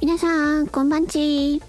[0.00, 1.60] 皆さん、こんばんち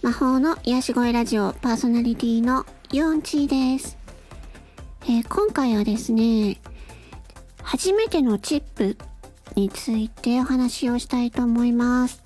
[0.00, 3.98] 魔法の癒し声ラジオパーソナリティのヨンチーです。
[5.04, 6.58] えー今回はですね、
[7.62, 8.96] 初めてのチップ
[9.56, 12.22] についてお話をしたいと思います。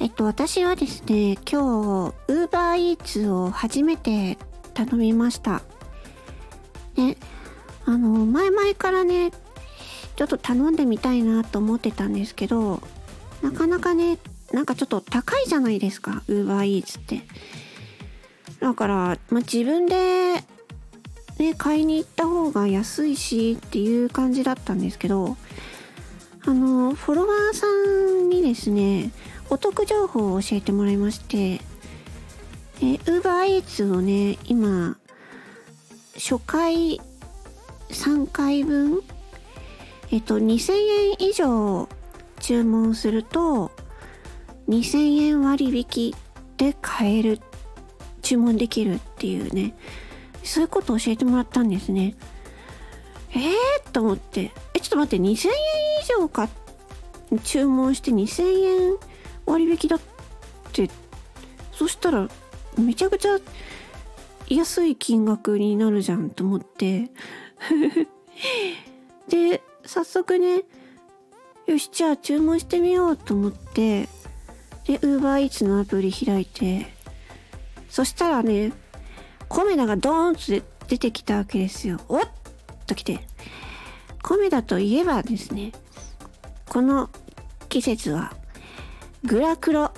[0.00, 4.38] えっと、私はですね、今日、ウーバーイーツを初めて
[4.74, 5.62] 頼みました。
[6.96, 7.16] ね、
[7.84, 9.30] あの、前々からね、
[10.16, 12.82] ちょっと頼んでみたいなと思ってたんですけど、
[13.42, 14.18] なかなかね、
[14.52, 17.22] なんかちょっと高いじゃないですか、ウーバーイーツって。
[18.60, 18.94] だから、
[19.30, 20.34] まあ、自分で、
[21.38, 25.36] ね、買いに行った方が安いしっていう感じだったんですけど、
[26.46, 29.10] あの、フォロワーさんにですね、
[29.50, 31.60] お得情報を教えてもらいまして、え、
[32.80, 34.96] ウーバーイーツをね、今、
[36.14, 37.00] 初回
[37.90, 39.02] 3回分、
[40.10, 41.88] えっと、2000円以上
[42.46, 43.72] 注文すると、
[44.68, 46.14] 2000円割引
[46.56, 47.40] で買える、
[48.22, 49.74] 注文できるっていうね、
[50.44, 52.14] そういうことを教えてもらったんですね。
[53.30, 55.40] えー、と思って、え、ちょっと待って、2000円以
[56.20, 56.48] 上か、
[57.42, 58.96] 注文して2000円
[59.44, 60.00] 割引だっ
[60.72, 60.88] て、
[61.72, 62.28] そしたら、
[62.78, 63.40] めちゃくちゃ
[64.48, 67.10] 安い金額になるじゃんと思って。
[69.26, 70.62] で、早速ね、
[71.66, 74.08] よし、じゃあ注文してみようと思って、
[74.86, 76.86] で、ウーバーイーツのアプリ開いて、
[77.88, 78.72] そしたらね、
[79.48, 82.00] コメダがドーンと出てきたわけですよ。
[82.08, 82.22] おっ
[82.86, 83.20] と来て。
[84.22, 85.72] コメダといえばですね、
[86.68, 87.10] この
[87.68, 88.32] 季節は、
[89.24, 89.92] グラクロ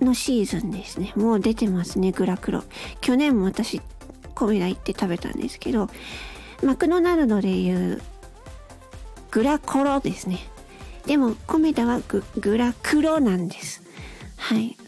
[0.00, 1.12] のシーズンですね。
[1.16, 2.64] もう出てますね、グラクロ。
[3.02, 3.82] 去年も私、
[4.34, 5.88] コメダ行って食べたんですけど、
[6.62, 8.00] マクドナルドでいう、
[9.36, 10.38] グラコロですね。
[11.04, 13.82] でも、コメダはググラクロなんです。
[14.38, 14.78] はい。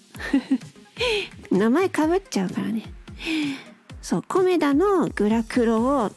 [1.52, 2.84] 名前かぶっちゃうからね。
[4.00, 6.12] そう、コメダのグラクロを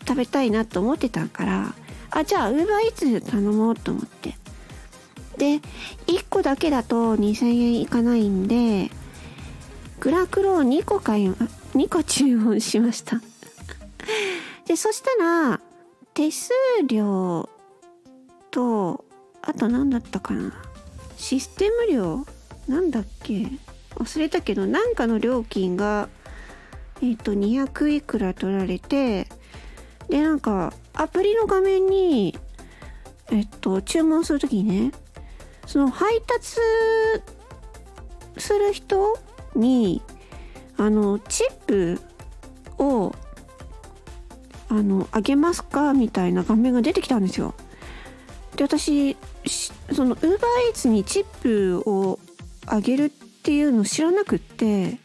[0.00, 1.74] 食べたいなと思ってたから、
[2.10, 4.34] あ、じゃあ、ウーバーイーツ頼もうと思って。
[5.36, 5.60] で、
[6.08, 8.90] 1個だけだと2000円いかないんで、
[10.00, 13.20] グラクロを2個買い、2個注文しました。
[14.66, 15.60] で、そしたら、
[16.12, 16.50] 手数
[16.88, 17.48] 料
[18.50, 19.04] と、
[19.42, 20.52] あと何だったかな？
[21.16, 22.26] システム料
[22.66, 23.46] なんだっけ？
[23.96, 26.08] 忘れたけど、なんかの料金が、
[27.02, 29.28] えっ、と、200いくら取られて、
[30.08, 32.38] で、なんか、アプリの画面に、
[33.30, 34.92] えっと、注文するときにね、
[35.66, 36.56] その配達
[38.36, 39.18] する人
[39.54, 40.02] に、
[40.76, 42.00] あの、チップ
[42.78, 43.14] を、
[44.68, 45.92] あの、あげますか？
[45.92, 47.54] みたいな画面が出てきたんですよ。
[48.58, 49.16] で、私、
[49.94, 52.18] その、ウーバーイーツにチップを
[52.66, 54.90] あげるっていうの知らなくって、え？
[54.90, 54.98] っ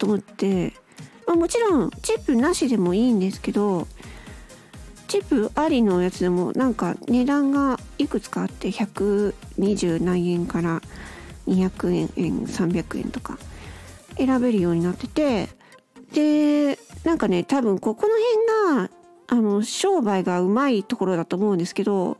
[0.00, 0.72] と思って、
[1.26, 3.86] まあ、もちろんチップなしでもいいんですけど
[5.06, 10.80] チップありのやつでもなんか値段がいくつかあって120何円から
[11.46, 13.38] 200円円300円とか
[14.16, 15.48] 選べるようになってて
[16.12, 18.14] でなんかね多分ここの
[18.72, 18.99] 辺が
[19.32, 22.18] あの商売がうまいところだと思うんですけど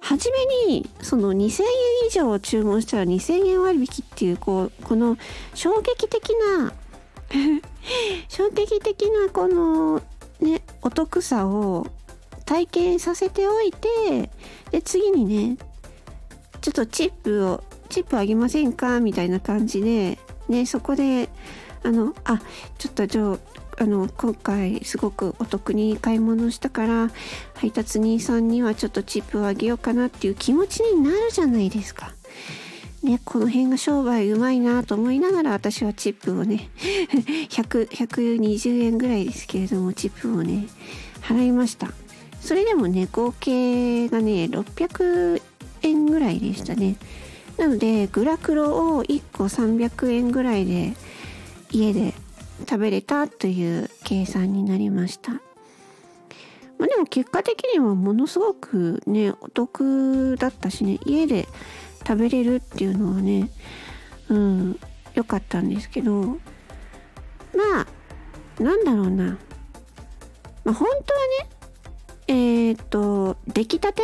[0.00, 1.68] 初めにその2000円
[2.08, 5.16] 以上注文したら2000円割引っていうこうこの
[5.54, 6.72] 衝撃的な
[8.28, 10.02] 衝撃的なこの
[10.40, 11.86] ねお得さを
[12.44, 14.28] 体験させておいて
[14.72, 15.56] で次にね
[16.60, 18.98] ちょっとチップをチップあげませんか？
[18.98, 21.28] みたいな感じでねそこで
[21.84, 22.40] あのあ
[22.78, 23.38] ちょっとじゃあ
[23.78, 27.10] あの今回すごくお得に買い物したから
[27.54, 32.12] 配達人さんにはちょっとチップをあげようかなっていう気持ちになるじゃないですか。
[33.02, 36.70] ね、この辺が商売うまいなと思いながら私はチップをね
[37.50, 40.68] 100 120円ぐらいですけれどもチップをね
[41.20, 41.92] 払いました
[42.40, 45.42] それでもね合計がね600
[45.82, 46.94] 円ぐらいでしたね
[47.58, 50.94] なのでグラクロを1個300円ぐらいで
[51.72, 52.14] 家で
[52.60, 55.32] 食べれたという計算になりました。
[55.32, 55.38] ま
[56.82, 61.48] あでも結果的にはものすごくねお得だったしね家で
[62.06, 63.48] 食べれるっていうのはね
[64.28, 64.78] うん
[65.14, 66.36] 良かったんですけどま
[67.80, 69.38] あなんだろうな。
[70.64, 71.50] まあ本当はね
[72.28, 74.02] えー、っと出来たて？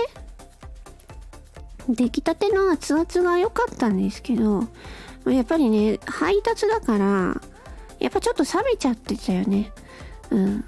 [1.88, 4.64] 出来たての熱々が良かったんですけど
[5.24, 7.40] やっぱりね配達だから
[8.00, 9.72] やっぱちょっと冷めちゃってたよね。
[10.30, 10.64] うん。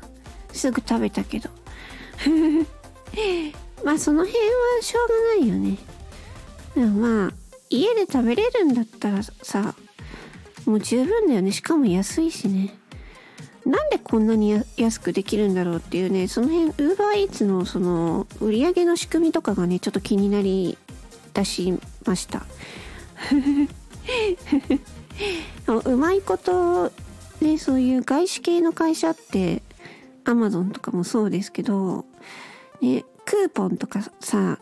[0.52, 1.50] すぐ食べたけど。
[3.84, 4.46] まあその辺は
[4.82, 5.78] しょうがないよね。
[6.74, 7.32] でもまあ
[7.68, 9.74] 家で食べれるんだったらさ
[10.66, 11.52] もう十分だよね。
[11.52, 12.74] しかも安いしね。
[13.64, 16.28] なんでこんなに安くできるんだろうっていうね。
[16.28, 20.78] その辺ウーバーイーツのその売り上げの仕組みとかがねちょっと気になり
[21.32, 22.44] だしました。
[25.84, 26.90] うまいこと
[27.44, 29.62] ねそういう外資系の会社って
[30.24, 32.04] アマゾンとかもそうですけど
[32.80, 34.58] ねクーポンとかさ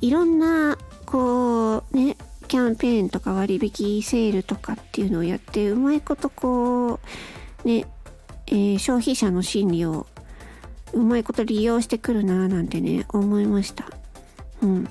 [0.00, 2.16] いろんなこうね
[2.48, 7.00] キャンペーンとか割引セールとかっていうのをやってうまいことこ
[7.64, 7.86] うね、
[8.46, 10.06] えー、消費者の心理を
[10.92, 13.90] うまいこと利用してくるなーなんてね思いました。
[14.62, 14.88] うん。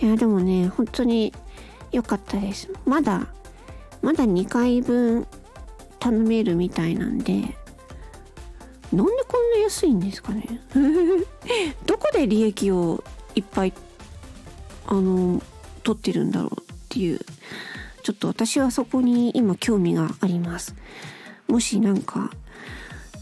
[0.00, 1.32] いやでもね本当に
[1.92, 2.68] 良かったです。
[2.84, 3.28] まだ
[4.02, 5.26] まだ2回分
[5.98, 7.32] 頼めるみたいなんで
[8.92, 10.46] なんでこんな安いんですかね？
[11.86, 13.04] どこで利益を
[13.34, 13.72] いっぱい
[14.86, 15.42] あの
[15.82, 17.20] 取ってるんだろうっていう。
[18.02, 20.74] ちょっと私はそこに今興味があります。
[21.46, 22.30] もしなんか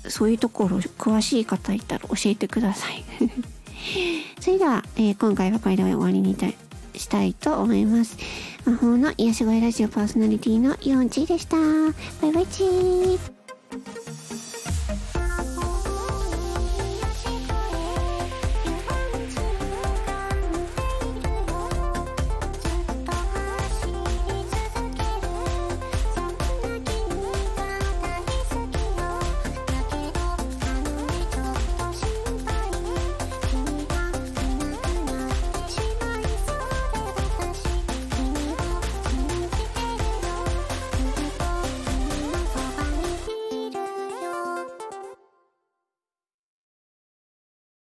[0.08, 3.04] そういうところ詳しい方いたら教えてください。
[4.38, 6.36] それでは、えー、今回はこれで終わりに
[6.94, 8.16] したいと思います。
[8.66, 11.56] 魔法の癒し声ラジオパーソナリティのヨンチーでした。
[12.20, 13.35] バイバイチー。